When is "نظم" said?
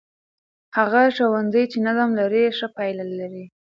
1.87-2.09